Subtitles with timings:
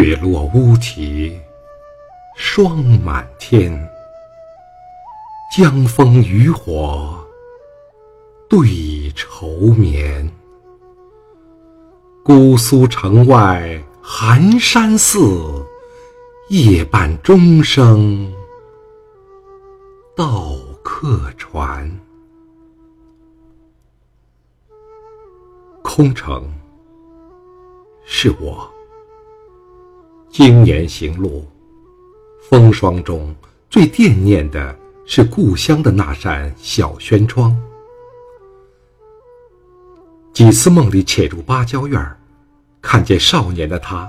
[0.00, 1.38] 月落乌啼，
[2.34, 3.70] 霜满天。
[5.54, 7.22] 江枫渔火
[8.48, 10.32] 对愁眠。
[12.24, 15.62] 姑苏城外寒山寺，
[16.48, 18.32] 夜半钟声
[20.16, 22.00] 到客船。
[25.82, 26.50] 空城
[28.06, 28.71] 是我。
[30.32, 31.46] 经年行路，
[32.48, 33.36] 风霜中
[33.68, 37.54] 最惦念的是故乡的那扇小轩窗。
[40.32, 42.02] 几次梦里潜入芭蕉院，
[42.80, 44.08] 看见少年的他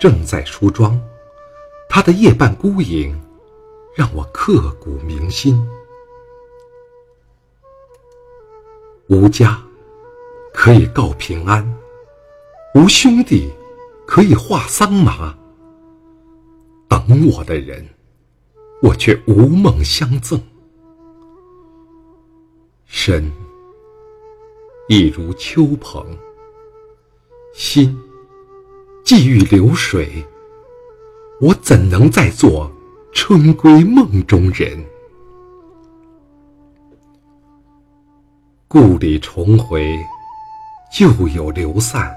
[0.00, 0.98] 正在梳妆，
[1.86, 3.14] 他的夜半孤影
[3.94, 5.62] 让我刻骨铭心。
[9.08, 9.62] 无家
[10.54, 11.62] 可以告平安，
[12.74, 13.52] 无兄弟
[14.06, 15.36] 可以话桑麻。
[16.88, 17.86] 等我的人，
[18.82, 20.40] 我却无梦相赠。
[22.86, 23.30] 身
[24.88, 26.04] 亦如秋蓬，
[27.54, 27.96] 心
[29.04, 30.24] 寄欲流水。
[31.40, 32.68] 我怎能再做
[33.12, 34.82] 春归梦中人？
[38.66, 39.96] 故里重回，
[40.92, 42.12] 旧友流散，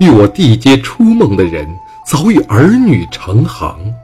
[0.00, 1.68] 与我缔结初梦的人。
[2.04, 3.94] 早与儿女成行，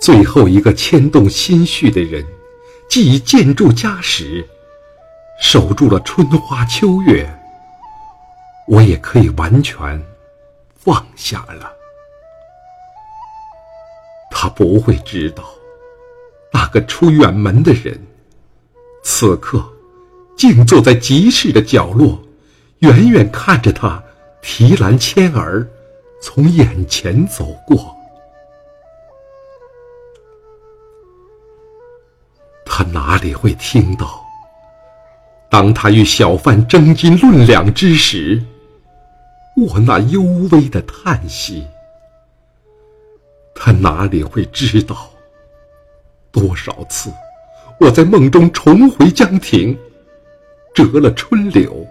[0.00, 2.24] 最后一个牵动心绪的人，
[2.88, 4.46] 既已建筑家室，
[5.40, 7.28] 守住了春花秋月，
[8.68, 10.00] 我也可以完全
[10.76, 11.72] 放下了。
[14.30, 15.42] 他不会知道，
[16.52, 17.98] 那个出远门的人，
[19.02, 19.64] 此刻
[20.36, 22.22] 静坐在集市的角落，
[22.80, 24.00] 远远看着他
[24.42, 25.66] 提篮牵儿。
[26.20, 27.96] 从眼前走过，
[32.64, 34.22] 他哪里会听到？
[35.48, 38.42] 当他与小贩争金论两之时，
[39.56, 41.66] 我那幽微的叹息。
[43.54, 45.08] 他哪里会知道？
[46.30, 47.10] 多少次，
[47.80, 49.78] 我在梦中重回江亭，
[50.74, 51.86] 折了春柳，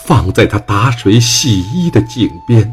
[0.00, 2.72] 放在他打水洗衣的井边。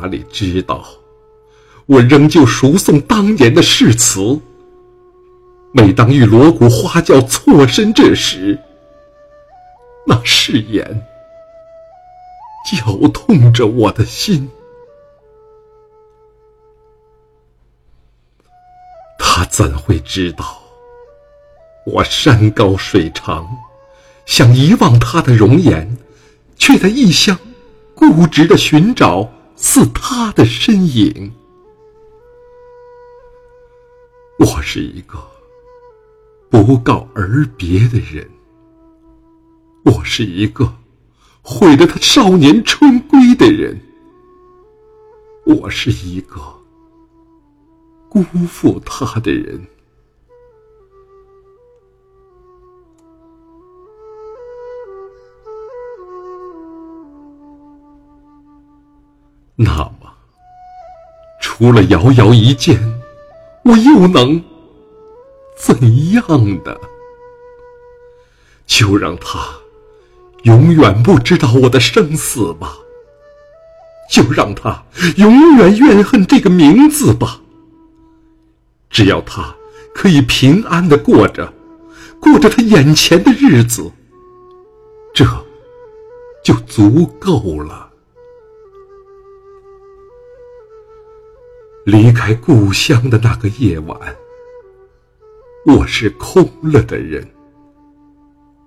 [0.00, 0.84] 哪里知道，
[1.86, 4.40] 我仍旧熟诵当年的誓词。
[5.72, 8.58] 每当遇锣鼓花轿错身这时，
[10.06, 11.02] 那誓言
[12.70, 14.48] 绞痛着我的心。
[19.18, 20.62] 他怎会知道，
[21.84, 23.46] 我山高水长，
[24.26, 25.98] 想遗忘他的容颜，
[26.56, 27.38] 却在异乡
[27.94, 29.30] 固执的寻找。
[29.60, 31.32] 似他的身影，
[34.38, 35.18] 我是一个
[36.48, 38.30] 不告而别的人，
[39.84, 40.72] 我是一个
[41.42, 43.80] 毁了他少年春归的人，
[45.44, 46.40] 我是一个
[48.08, 49.60] 辜负他的人。
[61.58, 62.80] 除了遥遥一见，
[63.64, 64.40] 我又能
[65.56, 66.22] 怎样
[66.62, 66.80] 的？
[68.64, 69.40] 就让他
[70.44, 72.76] 永远不知道我的生死吧，
[74.08, 74.84] 就让他
[75.16, 77.40] 永远怨恨这个名字吧。
[78.88, 79.52] 只要他
[79.92, 81.52] 可以平安的过着，
[82.20, 83.90] 过着他眼前的日子，
[85.12, 85.24] 这
[86.44, 87.87] 就足够了。
[91.90, 93.98] 离开故乡的那个夜晚，
[95.64, 97.26] 我是空了的人，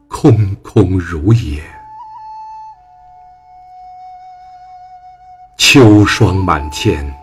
[0.08, 1.62] 空空如也。
[5.56, 7.16] 秋霜满天，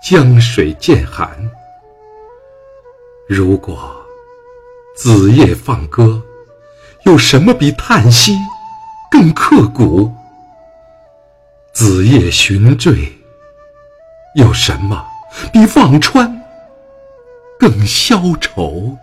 [0.00, 1.28] 江水渐寒。
[3.28, 4.00] 如果
[4.96, 6.22] 子夜放歌，
[7.04, 8.38] 有什么比叹息
[9.10, 10.14] 更刻骨？
[11.72, 13.12] 子夜寻坠。
[14.34, 15.06] 有什么
[15.52, 16.42] 比忘川
[17.56, 18.96] 更消愁？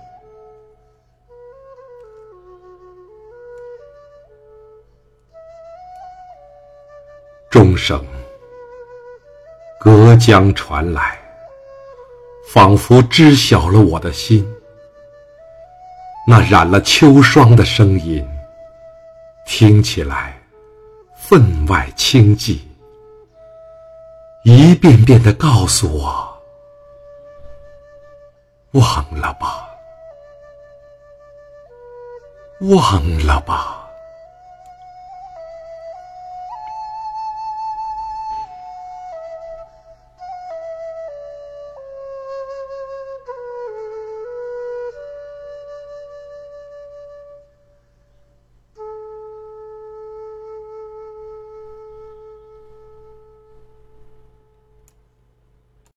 [7.49, 8.05] 钟声
[9.79, 11.17] 隔江传来，
[12.49, 14.45] 仿佛知晓了我的心。
[16.27, 18.25] 那染了秋霜的声音，
[19.45, 20.37] 听起来
[21.15, 22.59] 分外清寂，
[24.43, 26.41] 一遍遍的告诉我：
[28.71, 29.69] 忘了吧，
[32.61, 33.80] 忘了吧。